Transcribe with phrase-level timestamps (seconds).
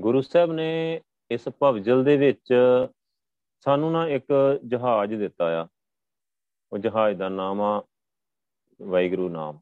[0.00, 2.52] ਗੁਰੂ ਸਾਹਿਬ ਨੇ ਇਸ ਭਵਜਲ ਦੇ ਵਿੱਚ
[3.64, 5.66] ਸਾਨੂੰ ਨਾ ਇੱਕ ਜਹਾਜ਼ ਦਿੱਤਾ ਆ।
[6.72, 7.82] ਉਹ ਜਹਾਜ਼ ਦਾ ਨਾਮ ਆ
[8.82, 9.58] ਵਾਹਿਗੁਰੂ ਨਾਮ।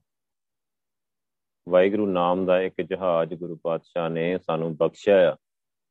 [1.69, 5.37] ਵਾਹਿਗੁਰੂ ਨਾਮ ਦਾ ਇੱਕ ਜਹਾਜ਼ ਗੁਰੂ ਪਾਤਸ਼ਾਹ ਨੇ ਸਾਨੂੰ ਬਖਸ਼ਿਆ ਆ,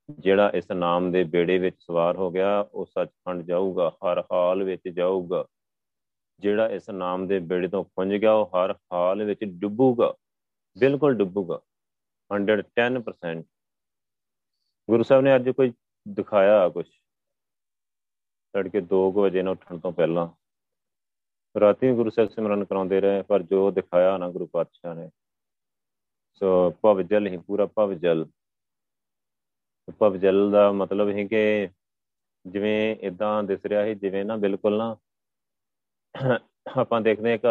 [0.10, 4.90] ਜਿਹੜਾ ਇਸ ਨਾਮ ਦੇ ਬੇੜੇ ਵਿੱਚ ਸਵਾਰ ਹੋ ਗਿਆ। ਉਹ ਸੱਚਖੰਡ ਜਾਊਗਾ, ਹਰ ਹਾਲ ਵਿੱਚ
[4.90, 5.46] ਜਾਊਗਾ।
[6.40, 10.14] ਜਿਹੜਾ ਇਸ ਨਾਮ ਦੇ ਬੇੜੇ ਤੋਂ ਖੁੰਝ ਗਿਆ, ਉਹ ਹਰ ਹਾਲ ਵਿੱਚ ਡੁੱਬੂਗਾ,
[10.78, 11.62] ਬਿਲਕੁਲ ਡੁੱਬੂਗਾ।
[12.32, 13.46] 110%
[14.88, 15.72] ਗੁਰੂ ਸਾਹਿਬ ਨੇ ਅੱਜ ਕੋਈ
[16.06, 16.86] ਦਿਖਾਇਆ ਕੁਝ
[18.54, 20.28] ਤੜਕੇ 2 ਵਜੇ ਨਾਲ ਉੱਠਣ ਤੋਂ ਪਹਿਲਾਂ।
[21.56, 25.10] ਰਾਤੀ ਗੁਰੂ ਸਾਹਿਬ ਸਿਮਰਨ ਕਰਾਉਂਦੇ ਰਹੇ, ਪਰ ਜੋ ਦਿਖਾਇਆ ਨਾ ਗੁਰੂ ਪਾਤਸ਼ਾਹ ਨੇ।
[26.42, 28.26] ਸੋ ਭਵਜਲ ਹੀ ਪੂਰਾ ਭਵਜਲ
[30.00, 31.70] ਭਵਜਲ ਦਾ ਮਤਲਬ ਹੈ ਕਿ
[32.46, 34.96] ਜਿਵੇਂ ਇਦਾਂ ਦਿਸ ਰਿਹਾ ਹੈ ਜਿਵੇਂ ਨਾ ਬਿਲਕੁਲ ਨਾ
[36.78, 37.46] ਆਪਾਂ ਦੇਖਦੇ ਇੱਕ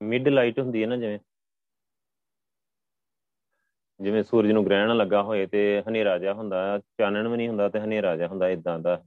[0.00, 1.18] ਮਿਡ ਲਾਈਟ ਹੁੰਦੀ ਹੈ ਨਾ ਜਿਵੇਂ।
[4.00, 7.80] ਜਿਵੇਂ ਸੂਰਜ ਨੂੰ ਗ੍ਰਹਿਣ ਲੱਗਾ ਹੋਏ ਤੇ ਹਨੇਰਾ ਜਿਹਾ ਹੁੰਦਾ, ਚਾਨਣ ਵੀ ਨਹੀਂ ਹੁੰਦਾ ਤੇ
[7.80, 9.04] ਹਨੇਰਾ ਜਿਹਾ ਹੁੰਦਾ ਇਦਾਂ ਦਾ।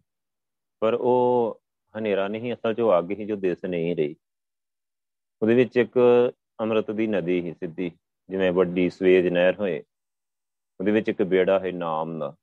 [0.80, 1.62] ਪਰ ਉਹ
[1.98, 4.16] ਹਨੇਰਾ ਨਹੀਂ, ਅਸਲ 'ਚ ਉਹ ਅੱਗ ਹੀ ਜੋ ਦਿਸ ਨਹੀਂ ਰਹੀ।
[5.42, 6.00] ਉਹਦੇ ਵਿੱਚ ਇੱਕ
[6.62, 7.92] ਅੰਮ੍ਰਿਤ ਦੀ ਨਦੀ ਹੀ ਸਿੱਧੀ,
[8.30, 9.84] ਜਿਵੇਂ ਵੱਡੀ ਸਵੇਜ ਨਹਿਰ ਹੋਏ।
[10.80, 12.36] ਉਹਦੇ ਵਿੱਚ ਇੱਕ ਬੇੜਾ ਹੈ ਨਾਮ ਦਾ।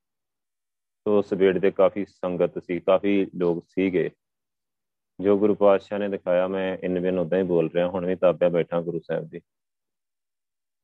[1.04, 4.10] ਤੋਂ ਉਸ ਬੇੜੇ ਤੇ ਕਾਫੀ ਸੰਗਤ ਸੀ, ਕਾਫੀ ਲੋਕ ਸੀਗੇ।
[5.20, 8.48] ਜੋ ਗੁਰੂ ਪਾਤਸ਼ਾਹ ਨੇ ਦਿਖਾਇਆ, ਮੈਂ ਇਨ ਬਿਨ ਉਦਾਂ ਹੀ ਬੋਲ ਰਿਹਾ, ਹੁਣ ਵੀ ਤਾਪਿਆ
[8.48, 9.40] ਬੈਠਾ ਗੁਰੂ ਸਾਹਿਬ ਦੀ।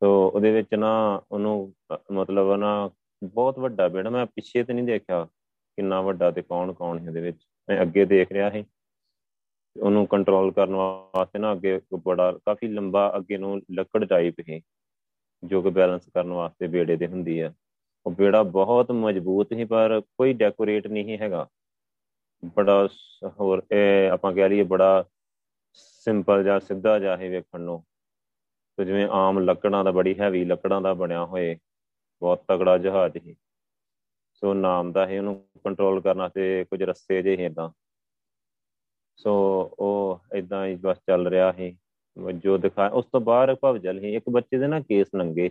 [0.02, 0.90] ਤੋ ਉਹਦੇ ਵਿੱਚ ਨਾ
[1.32, 1.72] ਉਹਨੂੰ,
[2.12, 2.90] ਮਤਲਬ ਨਾ
[3.22, 5.24] ਬਹੁਤ ਵੱਡਾ ਬੇੜਾ, ਮੈਂ ਪਿੱਛੇ ਤੇ ਨਹੀਂ ਦੇਖਿਆ
[5.78, 8.64] ਕਿੰਨਾ ਵੱਡਾ ਤੇ ਕੌਣ ਕੌਣ ਹੈ ਉਹਦੇ ਵਿੱਚ। ਮੈਂ ਅੱਗੇ ਦੇਖ ਰਿਹਾ ਸੀ।
[9.76, 14.60] ਉਹਨੂੰ ਕੰਟਰੋਲ ਕਰਨ ਵਾਸਤੇ ਨਾ ਅੱਗੇ ਬੜਾ, ਕਾਫੀ ਲੰਬਾ ਅੱਗੇ ਨੂੰ ਲੱਕੜ ਟਾਈਪ ਹੈ
[15.42, 17.52] ਜੋ ਕਿ ਬੈਲੈਂਸ ਕਰਨ ਵਾਸਤੇ ਬੇੜੇ ਦੇ ਹੁੰਦੀ ਆ।
[18.06, 21.46] ਉਹ ਬੇੜਾ ਬਹੁਤ ਮਜ਼ਬੂਤ ਹੀ ਪਰ ਕੋਈ ਡੈਕੋਰੇਟ ਨਹੀਂ ਹੈਗਾ।
[22.56, 22.86] ਬੜਾ
[23.40, 25.04] ਹੋਰ ਇਹ ਆਪਾਂ ਕਹਿ ਲਈਏ ਬੜਾ
[25.74, 27.82] ਸਿੰਪਲ ਜਾਂ ਸਿੱਧਾ ਜਿਹਾ ਹੈ ਵੇਖਣ ਨੂੰ।
[28.78, 31.56] ਤੇ ਜਿਵੇਂ ਆਮ ਲੱਕੜਾਂ ਦਾ ਬੜੀ ਹੈਵੀ ਲੱਕੜਾਂ ਦਾ ਬਣਿਆ ਹੋਏ,
[32.22, 33.34] ਬਹੁਤ ਤਗੜਾ ਜਹਾਜ਼ ਹੀ
[34.34, 37.68] ਸੋ ਨਾਮ ਦਾ ਹੈ ਉਹਨੂੰ ਕੰਟਰੋਲ ਕਰਨਾ ਤੇ ਕੁਝ ਰਸਤੇ ਜੇ ਹੀ ਇਦਾਂ
[39.16, 39.32] ਸੋ
[39.78, 41.76] ਉਹ ਇਦਾਂ ਹੀ ਬਸ ਚੱਲ ਰਿਹਾ ਸੀ।
[42.34, 45.48] ਜੋ ਦਿਖਾ, ਉਸ ਤੋਂ ਬਾਅਦ ਭਵਜਲ ਹੀ ਇੱਕ ਬੱਚੇ ਦੇ ਨਾ ਕੇਸ ਨੰਗੇ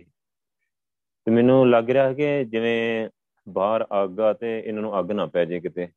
[1.26, 3.08] ਤੇ ਮੈਨੂੰ ਲੱਗ ਰਿਹਾ ਕਿ ਜਿਵੇਂ
[3.48, 5.88] ਬਾਹਰ ਅੱਗ ਆ ਤੇ ਇਹਨਾਂ ਨੂੰ ਅੱਗ ਨਾ ਪੈ ਜੇ ਕਿਤੇ।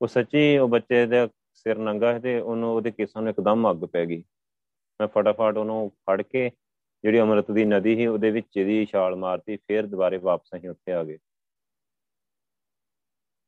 [0.00, 3.84] ਉਹ ਸੱਚੀ ਉਹ ਬੱਚੇ ਦੇ ਸਿਰ ਨੰਗਾ ਹੈ ਤੇ ਉਹਨੂੰ ਉਹਦੇ ਕੇਸਾਂ ਨੂੰ ਇੱਕਦਮ ਅੱਗ
[3.84, 4.22] ਪੈ ਗਈ।
[5.00, 6.50] ਮੈਂ ਫਟਾਫਟ ਉਹਨੂੰ ਫੜ ਕੇ
[7.04, 10.92] ਜਿਹੜੀ ਅਮਰਤ ਦੀ ਨਦੀ ਸੀ, ਉਹਦੇ ਵਿੱਚ ਇਹਦੀ ਛਾਲ ਮਾਰਤੀ, ਫੇਰ ਦੁਬਾਰੇ ਵਾਪਸ ਅਸੀਂ ਉੱਥੇ
[10.92, 11.18] ਆ ਗਏ।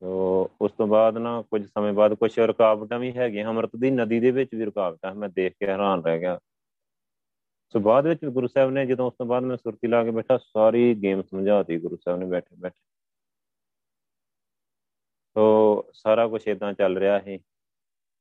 [0.01, 4.21] ਤੋ ਉਸ ਤੋਂ ਬਾਅਦ ਨਾ ਕੁਝ ਸਮੇਂ ਬਾਅਦ ਕੁਝ ਰੁਕਾਵਟਾਂ ਵੀ ਹੈਗੀਆਂ, ਅਮਰਤ ਦੀ ਨਦੀ
[4.21, 6.39] ਦੇ ਵਿੱਚ ਵੀ ਰੁਕਾਵਟਾਂ, ਮੈਂ ਦੇਖ ਕੇ ਹੈਰਾਨ ਰਹਿ ਗਿਆ।
[7.71, 10.39] ਸੋ ਬਾਅਦ ਵਿੱਚ ਗੁਰੂ ਸਾਹਿਬ ਨੇ ਜਦੋਂ ਉਸ ਤੋਂ ਬਾਅਦ ਮੈਂ ਸੁਰਤੀ ਲਾ ਕੇ ਬੈਠਾ,
[10.39, 12.81] ਸਾਰੀ ਗੇਮ ਸਮਝਾਤੀ ਗੁਰੂ ਸਾਹਿਬ ਨੇ ਬੈਠੇ ਬੈਠੇ।
[15.35, 17.39] ਤੋ ਸਾਰਾ ਕੁਝ ਇਦਾਂ ਚੱਲ ਰਿਹਾ ਸੀ।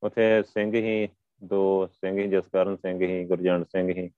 [0.02, 1.08] ਉਥੇ ਸਿੰਘ ਹੀ
[1.42, 4.10] ਦੋ ਸਿੰਘ ਹੀ ਜਸਕਰਨ ਸਿੰਘ ਹੀ ਗੁਰਜੰਟ ਸਿੰਘ ਹੀ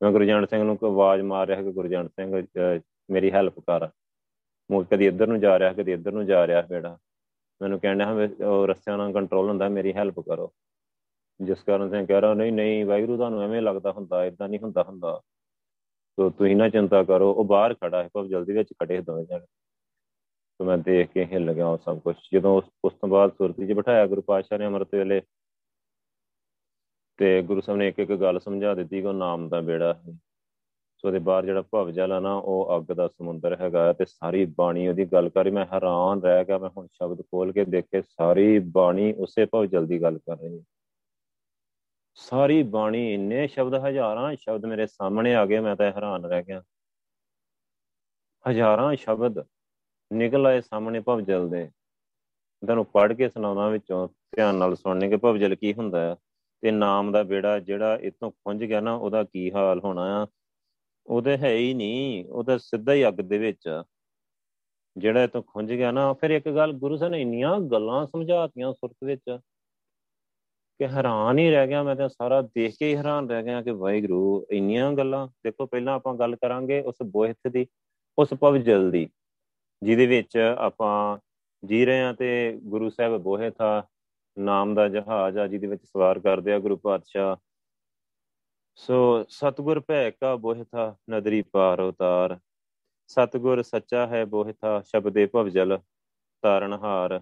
[0.00, 3.88] ਮੈਂ ਗੁਰਜੰਟ ਸਿੰਘ ਨੂੰ ਆਵਾਜ਼ ਮਾਰ ਰਿਹਾ ਕਿ ਗੁਰਜੰਟ ਸਿੰਘ ਮੇਰੀ ਹੈਲਪ ਕਰ।
[4.70, 6.96] ਮੂਲ ਕਦੀ ਇੱਧਰ ਨੂੰ ਜਾ ਰਿਹਾ, ਕਦੀ ਇੱਧਰ ਨੂੰ ਜਾ ਰਿਹਾ ਬੇੜਾ
[7.60, 10.52] ਮੈਨੂੰ ਕਹਿੰਦਾ ਹਾਂ ਉਹ ਰਸਤਿਆਂ ਨਾਲ ਕੰਟਰੋਲ ਹੁੰਦਾ, ਮੇਰੀ ਹੈਲਪ ਕਰੋ।
[11.40, 14.82] ਜਿਸ ਕਾਰਨ ਸਿੰਘ ਕਹਿ ਰਿਹਾ, ਨਹੀਂ ਨਹੀਂ ਵਾਹਿਗੁਰੂ, ਤੁਹਾਨੂੰ ਐਵੇਂ ਲੱਗਦਾ ਹੁੰਦਾ ਇਦਾਂ ਨਹੀਂ ਹੁੰਦਾ
[14.82, 15.20] ਹੁੰਦਾ।
[16.18, 19.46] ਤੋ ਤੁਸੀਂ ਨਾ ਚਿੰਤਾ ਕਰੋ, ਉਹ ਬਾਹਰ ਖੜਾ ਹੈ ਪਰ ਜਲਦੀ ਵਿੱਚ ਖੜੇ ਦੋਵੇਂ ਜਣੇ।
[20.60, 23.72] ਤੋ ਮੈਂ ਦੇਖ ਕੇ ਹਿੱਲ ਗਿਆ ਉਹ ਸਭ ਕੁਝ ਜਦੋਂ ਉਸ ਤੋਂ ਬਾਅਦ ਸੁਰਤੀ 'ਚ
[23.72, 25.20] ਬਿਠਾਇਆ, ਗੁਰੂ ਪਾਤਸ਼ਾਹ ਨੇ ਅੰਮ੍ਰਿਤ ਵੇਲੇ
[27.16, 30.18] ਤੇ ਗੁਰੂ ਸਾਹਿਬ ਨੇ ਇੱਕ ਇੱਕ ਗੱਲ ਸਮਝਾ ਦਿੱਤੀ ਕਿ ਉਹ ਨਾਮ ਦਾ ਬੇੜਾ ਹੈ।
[30.96, 34.44] ਸੋ ਉਹਦੇ ਬਾਹਰ ਜਿਹੜਾ ਭਵ ਜਲ ਆ ਨਾ, ਉਹ ਅੱਗ ਦਾ ਸਮੁੰਦਰ ਹੈਗਾ ਤੇ ਸਾਰੀ
[34.44, 38.58] ਬਾਣੀ ਉਹਦੀ ਗੱਲ ਕਰੀ ਮੈਂ ਹੈਰਾਨ ਰਹਿ ਗਿਆ, ਮੈਂ ਹੁਣ ਸ਼ਬਦ ਖੋਲ ਕੇ ਦੇਖੇ, ਸਾਰੀ
[38.58, 40.64] ਬਾਣੀ ਉਸੇ ਭਵ ਜਲ ਦੀ ਗੱਲ ਕਰ ਰਹੀ ਹੈ।
[42.14, 46.62] ਸਾਰੀ ਬਾਣੀ ਇੰਨੇ ਸ਼ਬਦ, ਹਜ਼ਾਰਾਂ ਸ਼ਬਦ ਮੇਰੇ ਸਾਹਮਣੇ ਆ ਗਏ, ਮੈਂ ਤਾਂ ਹੈਰਾਨ ਰਹਿ ਗਿਆ।
[48.50, 49.44] ਹਜ਼ਾਰਾਂ ਸ਼ਬਦ
[50.12, 51.70] ਨਿਕਲ ਆਏ ਸਾਹਮਣੇ ਭਵ ਜਲ ਦੇ
[52.62, 56.16] ਤੁਹਾਨੂੰ ਪੜ੍ਹ ਕੇ ਸੁਣਾਉਣਾ ਵਿੱਚੋਂ, ਧਿਆਨ ਨਾਲ ਸੁਣਨੇ ਕਿ ਭਵ ਜਲ ਕੀ ਹੁੰਦਾ ਹੈ।
[56.62, 60.26] ਤੇ ਨਾਮ ਦਾ ਬੇੜਾ ਜਿਹੜਾ ਇਤੋਂ ਖੁੰਝ ਗਿਆ ਨਾ, ਉਹਦਾ ਕੀ ਹਾਲ ਹੋਣਾ ਆ?
[61.06, 63.82] ਉਹਦੇ ਹੈ ਹੀ ਨਹੀਂ, ਉਹ ਤਾਂ ਸਿੱਧਾ ਹੀ ਅੱਗ ਦੇ ਵਿੱਚ
[64.96, 68.96] ਜਿਹੜਾ ਇਤੋਂ ਖੁੰਝ ਗਿਆ ਨਾ, ਫਿਰ ਇੱਕ ਗੱਲ ਗੁਰੂ ਸਾਹਿਬ ਨੇ ਇੰਨੀਆਂ ਗੱਲਾਂ ਸਮਝਾਤੀਆਂ ਸੁਰਤ
[69.04, 69.38] ਵਿੱਚ
[70.80, 73.70] ਕਿ ਹੈਰਾਨ ਹੀ ਰਹਿ ਗਿਆ ਮੈਂ ਤਾਂ, ਸਾਰਾ ਦੇਖ ਕੇ ਹੀ ਹੈਰਾਨ ਰਹਿ ਗਿਆ ਕਿ
[73.70, 77.66] ਵਾਹਿਗੁਰੂ, ਇੰਨੀਆਂ ਗੱਲਾਂ। ਦੇਖੋ, ਪਹਿਲਾਂ ਆਪਾਂ ਗੱਲ ਕਰਾਂਗੇ ਉਸ ਬੋਹਿਤ ਦੀ,
[78.18, 79.08] ਉਸ ਪਵਜਲ ਦੀ,
[79.82, 81.18] ਜਿਹਦੇ ਵਿੱਚ ਆਪਾਂ
[81.66, 83.86] ਜੀ ਰਹੇ ਹਾਂ ਤੇ ਗੁਰੂ ਸਾਹਿਬ ਬੋਹਿਤ ਆ।
[84.38, 87.36] ਨਾਮ ਦਾ ਜਹਾਜ਼ ਆ, ਜਿਹਦੇ ਵਿੱਚ ਸਵਾਰ ਕਰਦੇ ਆ ਗੁਰੂ ਪਾਤਸ਼ਾਹ।
[88.76, 92.40] ਸੋ ਸਤਗੁਰ ਭੈ ਕਾ ਬੋਹਿਥਾ ਨਦਰੀ ਪਾਰ ਉਤਾਰ।
[93.06, 95.78] ਸਤਗੁਰ ਸੱਚਾ ਹੈ ਬੋਹਿਥਾ ਸ਼ਬਦੇ ਭਵਜਲ
[96.42, 97.20] ਤਾਰਨ ਹਾਰ।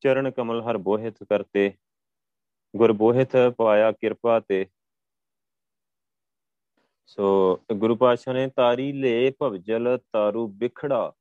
[0.00, 1.72] ਚਰਨ ਕਮਲ ਹਰ ਬੋਹਿਤ ਕਰਤੇ।
[2.76, 4.66] ਗੁਰ ਬੋਹਿਤ ਪਾਇਆ ਕਿਰਪਾ ਤੇ।
[7.06, 11.12] ਸੋ ਗੁਰੂ ਪਾਤਸ਼ਾਹ ਨੇ ਤਾਰੀ ਲੈ ਭਵਜਲ ਤਾਰੂ ਵਿਖੜਾ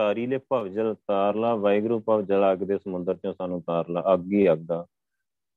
[0.00, 4.58] ਤਾਰੀ ਲੈ ਭਵਜਲ ਤਾਰਲਾ ਵਾਹਿਗੁਰੂ ਭਵਜਲ ਅੱਗ ਦੇ ਸਮੁੰਦਰ ਚੋਂ ਸਾਨੂੰ ਤਾਰਲਾ ਅੱਗ ਹੀ ਅੱਗ
[4.58, 4.86] ਦਾ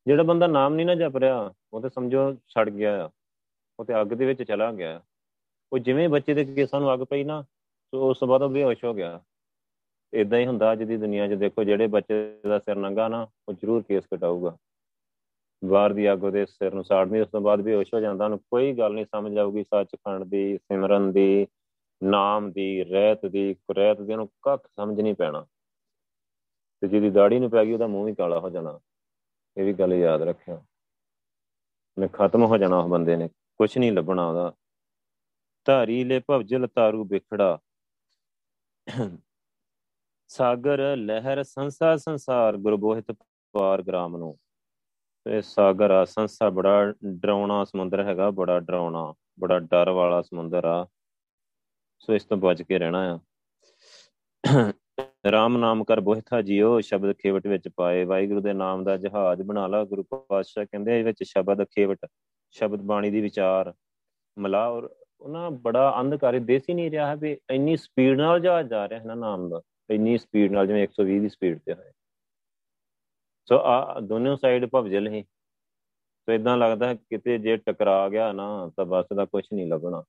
[0.07, 3.09] ਜਿਹੜਾ ਬੰਦਾ ਨਾਮ ਨਹੀਂ ਨਾ ਜਪ ਰਿਹਾ, ਉਹ ਤੇ ਸਮਝੋ ਛੜ ਗਿਆ
[3.79, 5.01] ਉਹ ਤੇ ਅੱਗ ਦੇ ਵਿੱਚ ਚਲਾ ਗਿਆ
[5.71, 7.41] ਉਹ ਜਿਵੇਂ ਬੱਚੇ ਦੇ ਕੇਸਾਂ ਨੂੰ ਅੱਗ ਪਈ ਨਾ,
[7.93, 9.21] ਸੋ ਉਸ ਤੋਂ ਬਾਅਦ ਉਹ ਬੇਹੋਸ਼ ਹੋ ਗਿਆ।
[10.13, 13.53] ਇਦਾਂ ਹੀ ਹੁੰਦਾ ਅੱਜ ਦੀ ਦੁਨੀਆ 'ਚ ਦੇਖੋ, ਜਿਹੜੇ ਬੱਚੇ ਦਾ ਸਿਰ ਨੰਗਾ ਨਾ, ਉਹ
[13.53, 14.57] ਜ਼ਰੂਰ ਕੇਸ ਕਟਾਊਗਾ।
[15.65, 18.73] ਬਾਹਰ ਦੀ ਅੱਗ ਉਹਦੇ ਸਿਰ ਨੂੰ ਸਾੜਨੀ, ਉਸ ਤੋਂ ਬਾਅਦ ਬੇਹੋਸ਼ ਹੋ ਜਾਂਦਾ। ਉਹਨੂੰ ਕੋਈ
[18.73, 21.47] ਗੱਲ ਨਹੀਂ, ਸਮਝ ਆਊਗੀ, ਸੱਚਖੰਡ ਦੀ, ਸਿਮਰਨ ਦੀ
[22.03, 25.45] ਨਾਮ ਦੀ, ਰਹਿਤ ਦੀ, ਕੁਰੈਤ ਦੀ ਉਹਨੂੰ ਕੱਖ ਸਮਝ ਨਹੀਂ ਪੈਣਾ।
[26.81, 28.79] ਤੇ ਜਿਹਦੀ ਦਾੜੀ ਨੂੰ ਪੈ ਗਈ, ਉਹਦਾ ਮੂੰਹ ਵੀ ਕਾਲਾ ਹੋ ਜਾਣਾ।
[29.57, 30.65] ਇਹ ਵੀ ਗੱਲ ਯਾਦ ਰੱਖਿਓ।
[31.99, 34.53] ਨੇ ਖਤਮ ਹੋ ਜਾਣਾ ਉਸ ਬੰਦੇ ਨੇ। ਕੁਝ ਨਹੀਂ ਲੱਭਣਾ ਉਹਦਾ।
[35.65, 37.59] ਧਾਰੀ ਲੈ ਭਵਜਲ ਤਾਰੂ ਵਿਖੜਾ।
[40.27, 43.11] ਸਾਗਰ, ਲਹਿਰ, ਸੰਸਾ, ਸੰਸਾਰ ਗੁਰਬੋਹਿਤ
[43.51, 44.39] ਪਾਰ ਗ੍ਰਾਮ ਨੂੰ।
[45.27, 50.87] ਇਹ ਸਾਗਰ ਆ, ਸੰਸਾ ਬੜਾ ਡਰਾਉਣਾ ਸਮੁੰਦਰ ਹੈਗਾ, ਬੜਾ ਡਰਾਉਣਾ, ਬੜਾ ਡਰ ਵਾਲਾ ਸਮੁੰਦਰ ਆ।
[52.03, 53.19] ਸੋ ਇਸ ਤੋਂ ਬਚ ਕੇ ਰਹਿਣਾ ਆ।
[55.31, 59.67] ਰਾਮ ਨਾਮ ਕਰ ਬੋਹਿਥਾ ਜੀਓ, ਸ਼ਬਦ ਖੇਵਟ ਵਿੱਚ ਪਾਏ। ਵਾਹਿਗੁਰੂ ਦੇ ਨਾਮ ਦਾ ਜਹਾਜ਼ ਬਣਾ
[59.67, 62.05] ਲਾ, ਗੁਰੂ ਪਾਤਸ਼ਾਹ ਕਹਿੰਦੇ ਇਹ ਵਿੱਚ ਸ਼ਬਦ ਖੇਵਟ,
[62.55, 63.73] ਸ਼ਬਦ ਬਾਣੀ ਦੀ ਵਿਚਾਰ,
[64.37, 64.89] ਮਲਾ ਔਰ
[65.21, 69.05] ਉਹਨਾਂ ਬੜਾ ਅੰਧਕਾਰੀ, ਦੇਸੀ ਨਹੀਂ ਰਿਹਾ ਹੈ ਵੀ ਇੰਨੀ ਸਪੀਡ ਨਾਲ ਜਹਾਜ਼ ਜਾ ਰਿਹਾ ਹੈ
[69.05, 71.91] ਨਾ ਨਾਮ ਦਾ। ਇੰਨੀ ਸਪੀਡ ਨਾਲ ਜਿਵੇਂ 120 ਦੀ ਸਪੀਡ ਤੇ ਹੋਏ
[73.47, 78.85] ਸੋ ਆ ਦੋਨੋਂ ਸਾਈਡ ਭਵਜਲ ਹੀ ਸੋ ਇਦਾਂ ਲੱਗਦਾ ਕਿਤੇ ਜੇ ਟਕਰਾ ਗਿਆ ਨਾ, ਤਾਂ
[78.85, 80.03] ਬਸ ਦਾ ਕੁਝ ਨਹੀਂ ਲੱਗਣਾ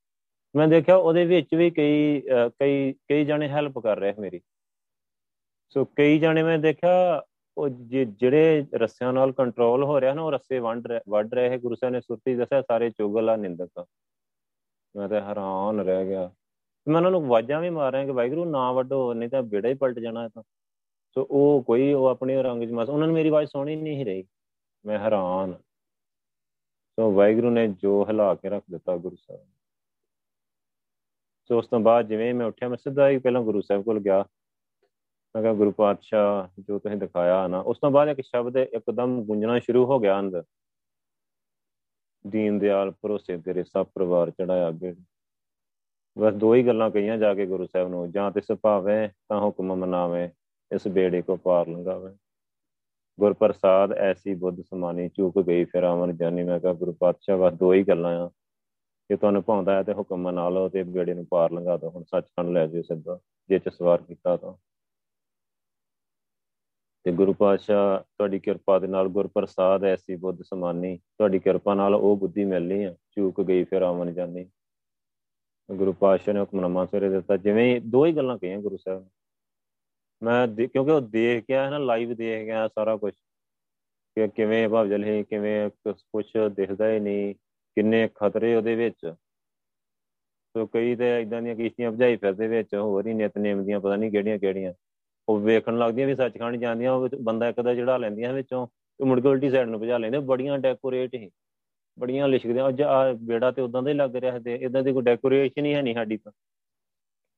[0.55, 2.21] ਮੈਂ ਦੇਖਿਆ ਉਹਦੇ ਵਿੱਚ ਵੀ ਕਈ
[2.61, 4.41] ਕਈ ਕਈ ਜਣੇ ਹੈਲਪ ਕਰ ਰਹੇ ਮੇਰੀ।
[5.69, 7.23] ਸੋ ਕਈ ਜਣੇ ਮੈਂ ਦੇਖਿਆ
[7.57, 11.93] ਉਹ ਜਿਹੜੇ ਰੱਸਿਆਂ ਨਾਲ ਕੰਟਰੋਲ ਹੋ ਰਿਹਾ ਨਾ, ਉਹ ਰੱਸੇ ਵੰਡ ਵੱਢ ਰਹੇ ਗੁਰੂ ਸਾਹਿਬ
[11.95, 13.87] ਨੇ ਸੁਰਤੀ ਦੱਸਿਆ, ਸਾਰੇ ਚੋਗਲ ਆ, ਨਿੰਦਕ
[14.95, 16.31] ਮੈਂ ਤਾਂ ਹੈਰਾਨ ਰਹਿ ਗਿਆ।
[16.87, 19.99] ਮੈਂ ਉਹਨਾਂ ਨੂੰ ਆਵਾਜ਼ਾਂ ਵੀ ਮਾਰਾਂ ਕਿ ਵਾਹਿਗੁਰੂ ਨਾ ਵੱਡੋ ਨਹੀਂ ਤਾਂ ਬੇੜਾ ਹੀ ਪਲਟ
[19.99, 20.43] ਜਾਣਾ ਤਾਂ।
[21.17, 24.25] ਸੋ ਉਹ ਕੋਈ, ਉਹ ਆਪਣੇ ਰੰਗ ਚ ਮਸ ਉਹਨਾਂ ਨੂੰ ਮੇਰੀ ਆਵਾਜ਼ ਸੁਣੀ ਨਹੀਂ ਰਹੀ।
[24.85, 25.53] ਮੈਂ ਹੈਰਾਨ।
[26.99, 29.41] ਸੋ ਵਾਹਿਗੁਰੂ ਨੇ ਜੋ ਹਿਲਾ ਕੇ ਰੱਖ ਦਿੱਤਾ ਗੁਰੂ ਸਾਹਿਬ
[31.49, 34.25] ਸੋ ਉਸ ਤੋਂ ਬਾਅਦ ਜਿਵੇਂ ਮੈਂ ਉੱਠਿਆ, ਮੈਂ ਸਿੱਧਾ ਹੀ ਪਹਿਲਾਂ ਗੁਰੂ ਸਾਹਿਬ ਕੋਲ ਗਿਆ।
[35.37, 39.59] ਮੈਂ ਕਿਹਾ, ਗੁਰੂ ਪਾਤਸ਼ਾਹ, ਜੋ ਤੁਸੀਂ ਦਿਖਾਇਆ ਨਾ। ਉਸ ਤੋਂ ਬਾਅਦ ਇੱਕ ਸ਼ਬਦ ਇੱਕਦਮ ਗੁੰਜਣਾ
[39.59, 40.45] ਸ਼ੁਰੂ ਹੋ ਗਿਆ ਅੰਦਰ।
[42.27, 44.95] ਦੀਨ ਦਿਆਲ ਭਰੋਸੇ ਤੇਰੇ ਸਭ ਪਰਿਵਾਰ ਚੜਾਇਆ ਅੱਗੇ।
[46.19, 49.77] ਬਸ ਦੋ ਹੀ ਗੱਲਾਂ ਕਹੀਆਂ ਜਾ ਕੇ ਗੁਰੂ ਸਾਹਿਬ ਨੂੰ, ਜਾਂ ਤੇ ਸੁਭਾਵੇ ਤਾਂ ਹੁਕਮ
[49.77, 50.31] ਮਨਾਵੇ,
[50.75, 52.17] ਇਸ ਬੇੜੇ ਕੋ ਪਾਰ ਲੰਘਾਵੇ।
[53.21, 57.53] ਗੁਰ ਪ੍ਰਸਾਦ ਐਸੀ ਬੁੱਧ ਸਮਾਨੀ ਚੁੱਕ ਗਈ ਫਿਰ ਆਮਨ ਜਾਨੀ। ਮੈਂ ਕਿਹਾ, ਗੁਰੂ ਪਾਤਸ਼ਾਹ, ਬਸ
[57.53, 58.31] ਦੋ ਹੀ ਗੱਲਾਂ ਆ।
[59.09, 62.03] ਕਿ ਤੁਹਾਨੂੰ ਭਾਉਂਦਾ ਹੈ ਤੇ ਹੁਕਮ ਮਨਾ ਲਓ ਤੇ ਬੇੜੇ ਨੂੰ ਪਾਰ ਲੰਘਾ ਦਿਓ। ਹੁਣ
[62.03, 64.55] ਸੱਚਖੰਡ ਲੈ ਜਾਓ ਸਿੱਧਾ, ਜੇ ਚ ਸਵਾਰ ਕੀਤਾ ਤਾਂ।
[67.05, 71.95] ਤੇ ਗੁਰੂ ਪਾਤਸ਼ਾਹ, ਤੁਹਾਡੀ ਕਿਰਪਾ ਦੇ ਨਾਲ ਗੁਰ ਪ੍ਰਸਾਦ ਐਸੀ ਬੁੱਧ ਸਮਾਨੀ, ਤੁਹਾਡੀ ਕਿਰਪਾ ਨਾਲ
[71.95, 74.51] ਉਹ ਬੁੱਧੀ ਮਿਲਣੀ ਆ, ਚੂਕ ਗਈ ਫਿਰ ਆਵਨ ਜਾਨੀ।
[75.77, 79.09] ਗੁਰੂ ਪਾਤਸ਼ਾਹ ਨੇ ਹੁਕਮਨਾਮਾ ਸਵੇਰੇ ਦਿੱਤਾ। ਜਿਵੇਂ ਦੋ ਹੀ ਗੱਲਾਂ ਕਹੀਆਂ ਗੁਰੂ ਸਾਹਿਬ
[80.23, 83.15] ਮੈਂ ਕਿਉਂਕਿ ਉਹ ਦੇਖ ਕੇ ਆਇਆ ਨਾ ਲਾਈਵ ਦੇਖ ਗਿਆ ਸਾਰਾ ਕੁਝ
[84.15, 87.35] ਕਿ ਕਿਵੇਂ ਭਵਜਲ ਹੈ, ਕਿਵੇਂ ਕੁਝ ਦਿਖਦਾ ਹੀ ਨਹੀਂ।
[87.77, 89.15] ਕਿੰਨੇ ਖਤਰੇ ਉਹਦੇ ਵਿੱਚ।
[90.55, 94.11] ਸੋ ਕਈ ਤੇ ਇਦਾਂ ਦੀਆਂ ਕਿਸ਼ਤੀਆਂ ਭਜਾਈ ਫਿਰਦੇ ਵਿੱਚ, ਹੋਰ ਹੀ ਨਿਤਨੇਮ ਦੀਆਂ ਪਤਾ ਨਹੀਂ
[94.11, 94.73] ਕਿਹੜੀਆਂ ਕਿਹੜੀਆਂ।
[95.29, 99.21] ਉਹ ਵੇਖਣ ਲੱਗਦੀਆਂ ਵੀ ਸੱਚਖੰਡ ਜਾਂਦੀਆਂ, ਉਹ ਬੰਦਾ ਇੱਕ ਦਾ ਜਿਹੜਾ ਲੈਂਦੀਆਂ ਵਿੱਚੋਂ ਤੇ ਮੁੜ
[99.21, 101.31] ਕੇ ਉਲਟੀ ਸਾਈਡ ਨੂੰ ਭਜਾ ਲੈਂਦੇ, ਬੜੀਆਂ ਡੈਕੋਰੇਟ ਹੀ
[101.99, 105.03] ਬੜੀਆਂ ਲਿਖਦੇ ਅੱਜ ਆ ਬੇੜਾ ਤੇ ਉਦਾਂ ਦਾ ਹੀ ਲੱਗ ਰਿਹਾ ਤੇ ਇਦਾਂ ਦੀ ਕੋਈ
[105.03, 106.33] ਡੈਕੋਰੇਸ਼ਨ ਹੀ ਹੈ ਨਹੀਂ ਸਾਡੀ ਤਾਂ।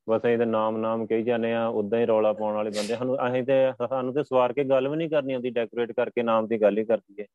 [0.08, 3.42] ਬਸ ਇਹਦਾ ਨਾਮ ਨਾਮ ਕਹੀ ਜਾਂਦੇ ਆ ਉਦਾਂ ਹੀ ਰੌਲਾ ਪਾਉਣ ਵਾਲੇ ਬੰਦੇ। ਸਾਨੂੰ ਅਸੀਂ
[3.42, 6.78] ਤੇ, ਸਾਨੂੰ ਤੇ ਸਵਾਰ ਕੇ ਗੱਲ ਵੀ ਨਹੀਂ ਕਰਨੀ ਆਉਂਦੀ ਡੈਕੋਰੇਟ ਕਰਕੇ ਨਾਮ ਦੀ ਗੱਲ
[6.78, 7.26] ਹੀ ਕਰਦੀ ਹੈ।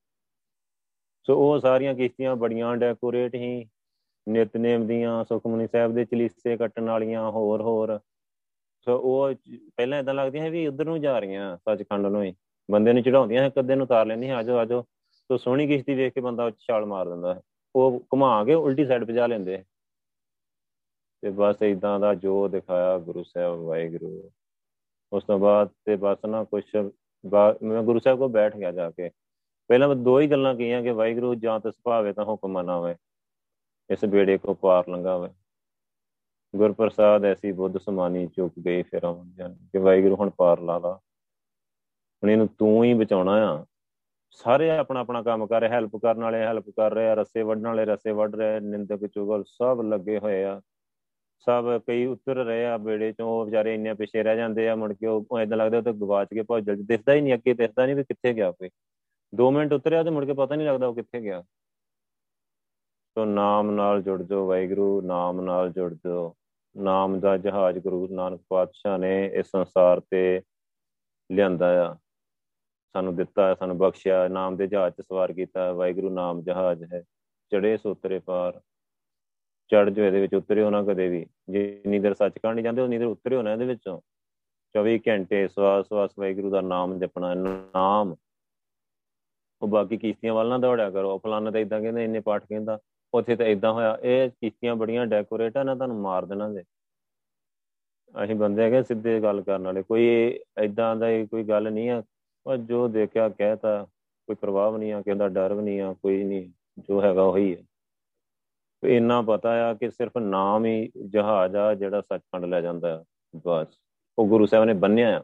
[1.26, 3.66] ਸੋ ਉਹ ਸਾਰੀਆਂ ਕਿਸ਼ਤੀਆਂ ਬੜੀਆਂ ਡੈਕੋਰੇਟ ਹੀ
[4.28, 8.00] ਨਿਤਨੇਮ ਦੀਆਂ, ਸੁਖਮਨੀ ਸਾਹਿਬ ਦੇ ਚਲੀਸੇ ਕੱਟਣ ਵਾਲੀਆਂ, ਹੋਰ ਹੋਰ।
[8.88, 9.34] ਸੋ ਉਹ
[9.78, 12.34] ਪਹਿਲਾਂ ਇਦਾਂ ਲੱਗਦੀਆਂ ਵੀ ਉਧਰ ਨੂੰ ਜਾ ਰਹੀਆਂ ਸੱਚਖੰਡ ਨੂੰ ਹੀ।
[12.70, 14.82] ਬੰਦੇ ਨੂੰ ਚੜਾਉਂਦੀਆਂ ਇੱਕ ਅੱਧੇ ਨੂੰ ਉਤਾਰ ਲੈਂਦੀਆਂ ਆਜੋ ਆਜੋ।
[15.30, 17.42] ਸੋ ਸੋਹਣੀ ਕਿਸ਼ਤੀ ਵੇਖ ਕੇ ਬੰਦਾ ਛਾਲ ਮਾਰ ਦਿੰਦਾ
[17.76, 19.64] ਉਹ ਘੁਮਾ ਕੇ ਉਲਟੀ ਸਾਈਡ ਭਜਾ ਲੈਂਦੇ
[21.24, 24.30] ਤੇ ਬਸ ਇਦਾਂ ਦਾ ਜੋ ਦਿਖਾਇਆ ਗੁਰੂ ਸਾਹਿਬ ਵਾਹਿਗੁਰੂ।
[25.12, 26.76] ਉਸ ਤੋਂ ਬਾਅਦ ਤੇ ਬਸ ਨਾ ਕੁਛ
[27.64, 29.10] ਮੈਂ ਗੁਰੂ ਸਾਹਿਬ ਕੋਲ ਬੈਠ ਗਿਆ ਜਾ ਕੇ।
[29.72, 32.96] ਪਹਿਲਾਂ ਮੈਂ ਦੋ ਹੀ ਗੱਲਾਂ ਕਹੀਆਂ ਕਿ ਵਾਹਿਗੁਰੂ ਜਾਂ ਤੇ ਸੁਭਾਵੇ ਤਾਂ ਹੁਕਮ ਮਨਾਵੇ,
[33.90, 35.30] ਇਸ ਬੇੜੇ ਕੋ ਪਾਰ ਲੰਘਾਵੇ।
[36.54, 39.02] ਗੁਰ ਪ੍ਰਸਾਦ ਐਸੀ ਬੁੱਧ ਸਮਾਨੀ ਚੁੱਕ ਗਈ ਫਿਰ
[39.38, 43.66] ਜਾਨ ਕਿ ਵਾਹਿਗੁਰੂ ਹੁਣ ਪਾਰ ਲਾ ਲਾ। ਹੁਣ ਇਹਨੂੰ ਤੂੰ ਹੀ ਬਚਾਉਣਾ ਆ।
[44.44, 47.68] ਸਾਰੇ ਆਪਣਾ ਆਪਣਾ ਕੰਮ ਕਰ ਰਹੇ ਹੈਲਪ ਕਰਨ ਵਾਲੇ ਹੈਲਪ ਕਰ ਰਹੇ ਆ, ਰਸੇ ਵੱਢਣ
[47.68, 50.62] ਵਾਲੇ ਰਸੇ ਵੱਢ ਰਹੇ ਨਿੰਦਕ ਚੁਗਲ ਸਭ ਲੱਗੇ ਹੋਏ ਆ।
[51.48, 54.94] ਸਭ ਕਈ ਉਤਰ ਰਹੇ ਆ ਬੇੜੇ ਚੋਂ, ਉਹ ਵਿਚਾਰੇ ਇੰਨੇ ਪਿੱਛੇ ਰਹਿ ਜਾਂਦੇ ਆ, ਮੁੜ
[54.94, 57.86] ਕੇ ਉਹ ਐਦਾਂ ਲੱਗਦਾ ਉਹ ਤਾਂ ਗਵਾਚ ਕੇ ਭੱਜ ਜਲਦੀ ਦਿਸਦਾ ਹੀ ਨਹੀਂ, ਅੱਗੇ ਦਿਸਦਾ
[57.86, 58.70] ਨਹੀਂ ਵੀ ਕਿੱਥੇ ਗਿਆ ਕੋਈ।
[59.36, 61.42] 2 ਮਿੰਟ ਉਤਰਿਆ ਤੇ ਮੁੜ ਕੇ ਪਤਾ ਨਹੀਂ ਲੱਗਦਾ ਉਹ ਕਿੱਥੇ ਗਿਆ।
[63.18, 66.36] ਸੋ ਨਾਮ ਨਾਲ ਜੁੜ ਜਾਓ ਵਾਹਿਗੁਰੂ, ਨਾਮ ਨਾਲ ਜੁੜ ਜਾਓ।
[66.78, 70.42] ਨਾਮ ਦਾ ਜਹਾਜ਼ ਗੁਰੂ ਨਾਨਕ ਪਾਤਸ਼ਾਹ ਨੇ ਇਸ ਸੰਸਾਰ ਤੇ
[71.32, 71.96] ਲਿਆਂਦਾ ਆ।
[72.94, 77.04] ਸਾਨੂੰ ਦਿੱਤਾ ਸਾਨੂੰ ਬਖਸ਼ਿਆ ਨਾਮ ਦੇ ਜਹਾਜ਼ 'ਚ ਸਵਾਰ ਕੀਤਾ ਵਾਹਿਗੁਰੂ, ਨਾਮ ਜਹਾਜ਼ ਹੈ।
[77.52, 78.62] ਚੜੇ ਸੋਤਰੇ ਪਾਰ।
[79.70, 83.08] ਚੜ ਜੋ ਇਹਦੇ ਵਿੱਚ ਉਤਰਿਓ ਨਾ ਕਦੇ ਵੀ। ਜਿੰਨੀ ਦੇਰ ਸੱਚਖੰਡ ਨਹੀਂ ਜਾਂਦੇ ਉਨੀ ਦੇਰ
[83.08, 84.02] ਉਤਰਿਓ ਨਾ ਇਹਦੇ ਵਿੱਚੋਂ।
[84.76, 88.16] 24 ਘੰਟੇ ਸਵਾਸ ਸਵਾਸ ਵਾਹਿਗੁਰੂ ਦਾ ਨਾਮ ਜਪਣਾ। ਨਾਮ
[89.62, 92.80] ਉਹ ਬਾਕੀ ਕਿਸ਼ਤੀਆਂ ਵੱਲ ਨਾ ਦੌੜਿਆ ਕਰੋ। ਫਲਾਣਾ ਤਾਂ ਇਦਾਂ ਕਹਿੰਦੇ, ਇੰਨੇ ਪਾਠ ਕਹਿੰਦਾ,
[93.14, 96.64] ਉੱਥੇ ਤਾਂ ਇਦਾਂ ਹੋਇਆ। ਇਹ ਕਿਸ਼ਤੀਆਂ ਬੜੀਆਂ ਡੈਕੋਰੇਟ ਆ, ਨਾ ਤੁਹਾਨੂੰ ਮਾਰ ਦੇਣਾ ਦੇ
[98.24, 102.04] ਅਸੀਂ ਬੰਦੇ ਹੈਗੇ ਸਿੱਧੇ ਗੱਲ ਕਰਨ ਵਾਲੇ। ਕੋਈ ਇਦਾਂ ਦਾ ਕੋਈ ਗੱਲ ਨਹੀਂ ਆ।
[102.46, 103.84] ਉਹ ਜੋ ਦੇਖਿਆ ਕਹਿਤਾ
[104.28, 106.50] ਕੋਈ ਪ੍ਰਭਾਵ ਨਹੀਂ ਆ ਕਹਿੰਦਾ ਡਰ ਵੀ ਨਹੀਂ ਆ, ਕੋਈ ਨਹੀਂ।
[106.80, 107.64] ਜੋ ਹੈਗਾ ਉਹੀ ਹੈ
[108.84, 113.04] ਇੰਨਾ ਪਤਾ ਆ ਕਿ ਸਿਰਫ ਨਾਮ ਹੀ ਜਹਾਜ਼ ਆ ਜਿਹੜਾ ਸੱਚਖੰਡ ਲੈ ਜਾਂਦਾ।
[113.46, 113.68] ਬਸ।
[114.18, 115.24] ਉਹ ਗੁਰੂ ਸਾਹਿਬ ਨੇ ਬੰਨਿਆ ਆ।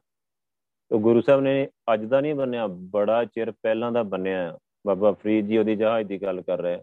[0.91, 5.11] ਉਹ ਗੁਰੂ ਸਾਹਿਬ ਨੇ ਅੱਜ ਦਾ ਨਹੀਂ ਬੰਨਿਆ, ਬੜਾ ਚਿਰ ਪਹਿਲਾਂ ਦਾ ਬੰਨਿਆ ਆ। ਬਾਬਾ
[5.11, 6.81] ਫਰੀਦ ਜੀ ਉਹਦੀ ਜਹਾਜ਼ ਦੀ ਗੱਲ ਕਰ ਰਹੇ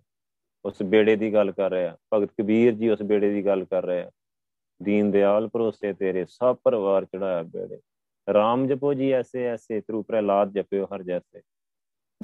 [0.64, 3.84] ਉਸ ਬੇੜੇ ਦੀ ਗੱਲ ਕਰ ਰਹੇ ਆ, ਭਗਤ ਕਬੀਰ ਜੀ ਉਸ ਬੇੜੇ ਦੀ ਗੱਲ ਕਰ
[3.84, 4.10] ਰਹੇ ਆ।
[4.82, 7.80] ਦੀਨ ਦਿਆਲ ਭਰੋਸੇ ਤੇਰੇ, ਸਭ ਪਰਿਵਾਰ ਚੜਾਇਆ ਬੇੜੇ।
[8.32, 11.42] ਰਾਮ ਜਪੋ ਜੀ ਐਸੇ ਐਸੇ, ਤਰੂ ਪ੍ਰਹਿਲਾਦ ਜਪਿਓ ਹਰ ਜੈਸੇ।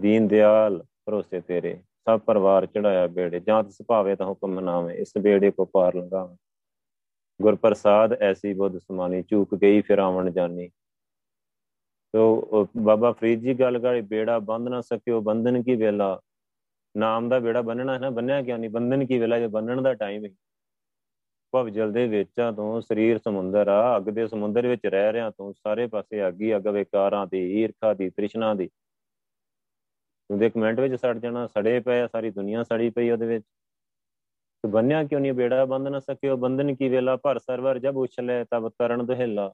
[0.00, 5.12] ਦੀਨ ਦਿਆਲ ਭਰੋਸੇ ਤੇਰੇ, ਸਭ ਪਰਿਵਾਰ ਚੜਾਇਆ ਬੇੜੇ, ਜਾਂ ਤਿਸ ਭਾਵੇ ਤਾਂ ਹੁਕਮ ਮਨਾਵੇ, ਇਸ
[5.18, 6.36] ਬੇੜੇ ਕੋ ਪਾਰ ਲੰਘਾਵੇ।
[7.42, 10.70] ਗੁਰ ਪ੍ਰਸਾਦ ਐਸੀ ਬੁੱਧ ਸਮਾਨੀ, ਚੂਕ ਗਈ ਫਿਰ ਆਵਣ ਜਾਨੀ।
[12.14, 16.20] ਤੋ ਬਾਬਾ ਫਰੀਦ ਜੀ ਗੱਲ ਕਰੀ ਬੇੜਾ ਬੰਦ ਨਾ ਸਕਿਓ, ਬੰਧਨ ਕੀ ਵੇਲਾ?
[16.96, 18.70] ਨਾਮ ਦਾ ਬੇੜਾ ਬੰਨਣਾ ਹੈ ਨਾ, ਬੰਨਿਆ ਕਿਉਂ ਨਹੀਂ?
[18.70, 20.30] ਬੰਧਨ ਕੀ ਵੇਲਾ ਜੇ ਬੰਨਣ ਦਾ ਟਾਈਮ ਹੈ?
[21.52, 25.54] ਭਵ ਜਲ ਦੇ ਵਿੱਚਾਂ ਤੋਂ, ਸਰੀਰ ਸਮੁੰਦਰ ਆ, ਅੱਗ ਦੇ ਸਮੁੰਦਰ ਵਿੱਚ ਰਹਿ ਰਿਆਂ ਤੂੰ,
[25.54, 28.70] ਸਾਰੇ ਪਾਸੇ ਅੱਗੀ ਅੱਗ ਵਿਕਾਰਾਂ ਦੀ, ਈਰਖਾ ਦੀ, ਤ੍ਰਿਸ਼ਨਾ ਦੀ।
[30.30, 33.44] ਉਹਦੇ ਕਮੈਂਟ ਵਿੱਚ ਸੜ ਜਾਣਾ, ਸੜੇ ਪਏ ਸਾਰੀ ਦੁਨੀਆ ਸੜੀ ਪਈ ਉਹਦੇ ਵਿੱਚ।
[34.62, 35.32] ਤੇ ਬੰਨਿਆ ਕਿਉਂ ਨਹੀਂ?
[35.32, 37.16] ਬੇੜਾ ਬੰਦ ਨਾ ਸਕਿਓ, ਬੰਧਨ ਕੀ ਵੇਲਾ?
[37.16, 39.52] ਭਰ ਸਰਵਰ ਜਬ ਉਛਲੇ, ਤਬ ਤਰਨ ਦੁਹਿਲਾ।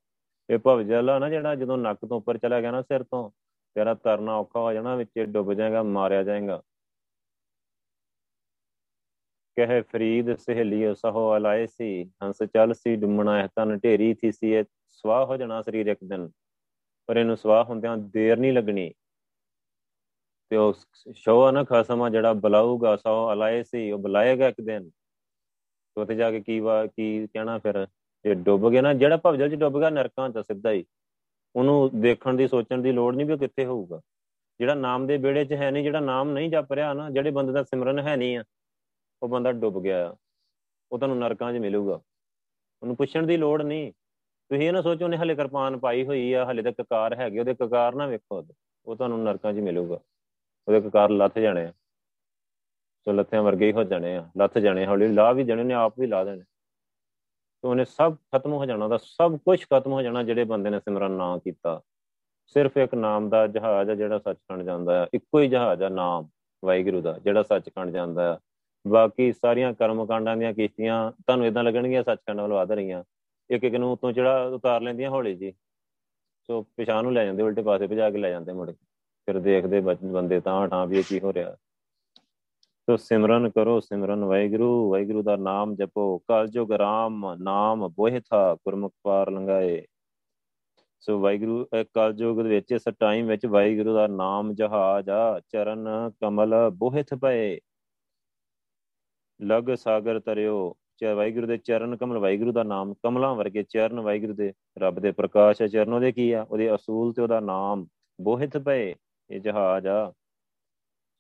[0.50, 3.30] ਇਹ ਭਵ ਜਲ ਆ ਨਾ ਜਿਹੜਾ ਜਦੋਂ ਨੱਕ ਤੋਂ ਉੱਪਰ ਚਲਾ ਗਿਆ ਨਾ ਸਿਰ ਤੋਂ,
[3.74, 6.62] ਤੇਰਾ ਤਰਨਾ ਔਖਾ ਹੋ ਜਾਣਾ, ਵਿੱਚ ਡੁੱਬ ਜਾਏਗਾ, ਮਾਰਿਆ ਜਾਏਗਾ।
[9.56, 14.52] ਕਹੇ ਫਰੀਦ ਸਹੇਲੀਓ ਸਹੋ ਅਲਾਏ ਸੀ, ਹੰਸ ਚੱਲ ਸੀ, ਡੁੰਮਣਾ ਹੈ ਤਨ ਢੇਰੀ ਥੀ ਸੀ,
[14.52, 16.30] ਇਹ ਸਵਾਹ ਹੋ ਜਾਣਾ ਸਰੀਰ ਇੱਕ ਦਿਨ।
[17.06, 18.92] ਪਰ ਇਹਨੂੰ ਸਵਾਹ ਹੁੰਦਿਆਂ ਦੇਰ ਨਹੀਂ ਲੱਗਣੀ।
[20.50, 20.74] ਤੇ ਉਹ
[21.12, 24.90] ਸ਼ੋਆ ਨਾ ਖਸਮਾ ਜਿਹੜਾ ਬੁਲਾਊਗਾ ਸਹੋ ਅਲਾਏ ਸੀ, ਉਹ ਬੁਲਾਏਗਾ ਇੱਕ ਦਿਨ।
[25.96, 27.86] ਤੇ ਉੱਥੇ ਜਾ ਕੇ ਕੀ ਵਾ, ਕੀ ਕਹਿਣਾ ਫਿਰ?
[28.26, 30.84] ਜੇ ਡੁੱਬ ਗਿਆ ਨਾ, ਜਿਹੜਾ ਭਵਜਲ ਚ ਡੁੱਬ ਗਿਆ ਨਰਕਾਂ ਚ ਸਿੱਧਾ ਹੀ।
[31.56, 34.00] ਉਹਨੂੰ ਦੇਖਣ ਦੀ, ਸੋਚਣ ਦੀ ਲੋੜ ਨਹੀਂ ਵੀ ਕਿੱਥੇ ਹੋਊਗਾ।
[34.60, 37.52] ਜਿਹੜਾ ਨਾਮ ਦੇ ਬੇੜੇ 'ਚ ਹੈ ਨਹੀਂ, ਜਿਹੜਾ ਨਾਮ ਨਹੀਂ ਜਪ ਰਿਹਾ ਨਾ, ਜਿਹੜੇ ਬੰਦੇ
[37.52, 38.44] ਦਾ ਸਿਮਰਨ ਹੈ ਨਹੀਂ ਆ,
[39.22, 40.16] ਉਹ ਬੰਦਾ ਡੁੱਬ ਗਿਆ
[40.92, 41.94] ਉਹ ਤੁਹਾਨੂੰ ਨਰਕਾਂ 'ਚ ਮਿਲੂਗਾ।
[42.82, 43.92] ਉਹਨੂੰ ਪੁੱਛਣ ਦੀ ਲੋੜ ਨਹੀਂ।
[44.50, 47.54] ਤੁਸੀਂ ਇਹ ਨਾ ਸੋਚੋ ਨੇ ਹਲੇ ਕਿਰਪਾਨ ਪਾਈ ਹੋਈ ਆ, ਹਲੇ ਤੱਕ ਕਕਾਰ ਹੈਗੇ, ਉਹਦੇ
[47.54, 48.44] ਕਕਾਰ ਨਾ ਵੇਖੋ
[48.86, 49.98] ਉਹ ਤੁਹਾਨੂੰ ਨਰਕਾਂ 'ਚ ਮਿਲੂਗਾ।
[50.68, 51.72] ਉਹਦੇ ਕਕਾਰ ਲੱਥ ਜਾਣੇ ਆ।
[53.06, 55.98] ਸੋ ਲੱਥਿਆਂ ਵਰਗੇ ਹੀ ਹੋ ਜਾਣੇ ਆ, ਲੱਥ ਜਾਣੇ ਹੌਲੀ ਲਾ ਵੀ ਜਾਣੇ ਨੇ, ਆਪ
[55.98, 56.42] ਵੀ ਲਾ ਦੇਣੇ।
[57.66, 60.78] ਤੇ ਉਹਨੇ ਸਭ ਖਤਮ ਹੋ ਜਾਣਾ ਦਾ, ਸਭ ਕੁਝ ਖਤਮ ਹੋ ਜਾਣਾ ਜਿਹੜੇ ਬੰਦੇ ਨੇ
[60.80, 61.82] ਸਿਮਰਨ ਨਾ ਕੀਤਾ।
[62.46, 66.28] ਸਿਰਫ ਇੱਕ ਨਾਮ ਦਾ ਜਹਾਜ਼ ਆ ਜਿਹੜਾ ਸੱਚਖੰਡ ਜਾਂਦਾ ਆ। ਇੱਕੋ ਹੀ ਜਹਾਜ਼ ਆ ਨਾਮ,
[66.64, 68.38] ਵਾਹਿਗੁਰੂ ਦਾ, ਜਿਹੜਾ ਸੱਚਖੰਡ ਜਾਂਦਾ ਆ।
[68.88, 73.04] ਬਾਕੀ ਸਾਰੀਆਂ ਕਰਮ ਕਾਂਡਾਂ ਦੀਆਂ ਕਿਸ਼ਤੀਆਂ ਤੁਹਾਨੂੰ ਇਦਾਂ ਲੱਗਣਗੀਆਂ ਸੱਚਖੰਡ ਵੱਲ ਵਧ ਰਹੀਆਂ।
[73.50, 75.52] ਇੱਕ ਇੱਕ ਨੂੰ ਉਤੋਂ ਚੜਾ ਉਤਾਰ ਲੈਂਦੀਆਂ ਹੌਲੀ ਜੀ
[76.46, 80.40] ਸੋ ਪਿਛਾਂ ਨੂੰ ਲੈ ਜਾਂਦੇ, ਉਲਟੇ ਪਾਸੇ ਭਜਾ ਕੇ ਲੈ ਜਾਂਦੇ ਮੁੜ ਫਿਰ ਦੇਖਦੇ ਬੰਦੇ
[80.40, 81.56] ਤਾਂ ਠਾਂ ਵੀ ਕੀ ਹੋ ਰਿਹਾ।
[82.88, 88.54] ਸੋ ਸਿਮਰਨ ਕਰੋ, ਸਿਮਰਨ ਵਾਹਿਗੁਰੂ ਵਾਹਿਗੁਰੂ ਦਾ ਨਾਮ ਜਪੋ। ਕਲ ਜੋ ਗਰਾਮ ਨਾਮ ਬੋਹਿ ਥਾ
[88.54, 89.82] ਗੁਰਮੁਖ ਪਾਰ ਲੰਗਾਏ
[91.00, 91.64] ਸੋ ਵਾਹਿਗੁਰੂ
[91.94, 95.88] ਕਲਯੁਗ ਦੇ ਵਿੱਚ, ਇਸ ਟਾਈਮ ਵਿੱਚ ਵਾਹਿਗੁਰੂ ਦਾ ਨਾਮ ਜਹਾਜ਼ ਆ, ਚਰਨ
[96.20, 97.58] ਕਮਲ ਬੋਹਿਤ ਪਏ।
[99.40, 104.34] ਲਗ ਸਾਗਰ ਤਰਿਓ ਚੇ ਵਾਹਿਗੁਰੂ ਦੇ ਚਰਨ ਕਮਲ, ਵਾਹਿਗੁਰੂ ਦਾ ਨਾਮ ਕਮਲਾਂ ਵਰਗੇ ਚਰਨ, ਵਾਹਿਗੁਰੂ
[104.34, 106.46] ਦੇ ਰੱਬ ਦੇ ਪ੍ਰਕਾਸ਼ ਚਰਨੋਂ ਦੇ ਕੀ ਆ?
[106.50, 107.86] ਉਹਦੇ ਅਸੂਲ ਤੇ ਉਹਦਾ ਨਾਮ
[108.20, 108.94] ਬੋਹਿਤ ਪਏ।
[109.30, 110.12] ਇਹ ਜਹਾਜ਼ ਆ।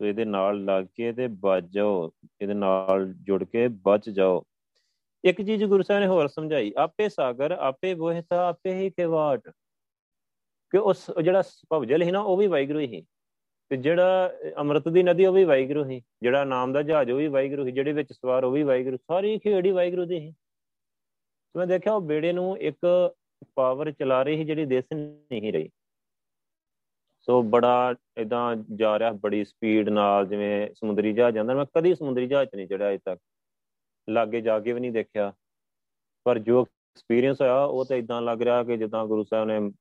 [0.00, 2.10] ਸੋ ਇਹਦੇ ਨਾਲ ਲੱਗ ਕੇ ਤੇ ਬਚ ਜਾਓ,
[2.42, 4.42] ਇਹਦੇ ਨਾਲ ਜੁੜ ਕੇ ਬਚ ਜਾਓ।
[5.24, 9.48] ਇੱਕ ਚੀਜ਼ ਗੁਰੂ ਸਾਹਿਬ ਨੇ ਹੋਰ ਸਮਝਾਈ, ਆਪੇ ਸਾਗਰ, ਆਪੇ ਬੋਹਿਤਾ ਆਪੇ ਹੀ ਕਿਵਾਟ।
[10.72, 13.02] ਕਿ ਉਸ ਜਿਹੜਾ ਭਵਜਲ ਹੀ ਨਾ, ਉਹ ਵੀ ਵਾਹਿਗੁਰੂ ਹੀ
[13.70, 17.26] ਤੇ ਜਿਹੜਾ ਅੰਮ੍ਰਿਤ ਦੀ ਨਦੀ, ਉਹ ਵੀ ਵਾਹਿਗੁਰੂ ਹੀ ਜਿਹੜਾ ਨਾਮ ਦਾ ਜਹਾਜ਼, ਉਹ ਵੀ
[17.26, 20.34] ਵਾਹਿਗੁਰੂ ਹੀ ਜਿਹੜੇ ਵਿੱਚ ਸਵਾਰ, ਉਹ ਵੀ ਵਾਹਿਗੁਰੂ। ਸਾਰੀ ਖੇੜੀ ਵਾਹਿਗੁਰੂ ਦੀ ਹੀ
[21.54, 22.86] ਮੈਂ ਦੇਖਿਆ ਉਹ ਬੇੜੇ ਨੂੰ ਇੱਕ
[23.54, 25.70] ਪਾਵਰ ਚਲਾ ਰਹੀ ਸੀ, ਜਿਹੜੀ ਦਿਸ ਨਹੀਂ ਰਹੀ।
[27.26, 32.26] ਸੋ ਬੜਾ ਇਦਾਂ ਜਾ ਰਿਹਾ ਬੜੀ ਸਪੀਡ ਨਾਲ, ਜਿਵੇਂ ਸਮੁੰਦਰੀ ਜਹਾਜ਼ ਜਾਂਦਾ, ਮੈਂ ਕਦੀ ਸਮੁੰਦਰੀ
[32.26, 33.20] ਜਹਾਜ਼ 'ਚ ਨਹੀਂ ਚੜਿਆ ਅਜੇ ਤੱਕ।
[34.10, 35.32] ਲਾਗੇ ਜਾ ਕੇ ਵੀ ਨਹੀਂ ਦੇਖਿਆ।
[36.24, 39.72] ਪਰ ਜੋ ਐਕਸਪੀਰੀਅੰਸ ਹੋਇਆ, ਉਹ ਤਾਂ ਇਦਾਂ ਲੱਗ ਰਿਹਾ ਕਿ ਜਿੱਦਾਂ ਗੁਰੂ ਸਾਹਿਬ ਨੇ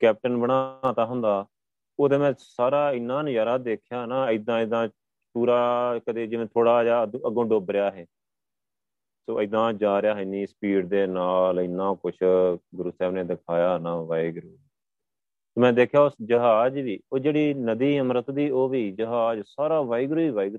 [0.00, 1.46] ਕੈਪਟਨ ਬਣਾਤਾ ਹੁੰਦਾ,
[1.98, 4.88] ਉਹਦੇ ਮੈਂ ਸਾਰਾ ਇੰਨਾ ਨਜ਼ਾਰਾ ਦੇਖਿਆ ਨਾ ਇਦਾਂ ਇਦਾਂ
[5.34, 8.04] ਪੂਰਾ ਕਦੇ ਜਿਵੇਂ ਥੋੜਾ ਜਿਹਾ ਅੱਗੋਂ ਡੁੱਬ ਰਿਹਾ ਹੈ
[9.30, 12.14] ਸੋ ਇਦਾਂ ਜਾ ਰਿਹਾ ਹੈ ਇੰਨੀ ਸਪੀਡ ਦੇ ਨਾਲ, ਇੰਨਾ ਕੁਝ
[12.74, 14.61] ਗੁਰੂ ਸਾਹਿਬ ਨੇ ਦਿਖਾਇਆ ਨਾ, ਵਾਹਿਗੁਰੂ।
[15.56, 20.20] ਮੈਂ ਦੇਖਿਆ ਉਸ ਜਹਾਜ਼ ਵੀ ਉਹ ਜਿਹੜੀ ਨਦੀ ਅੰਮ੍ਰਿਤ ਦੀ, ਉਹ ਵੀ ਜਹਾਜ਼ ਸਾਰਾ ਵਾਹਿਗੁਰੂ
[20.20, 20.50] ਹੀ ਵਾਹਿਗੁਰੂ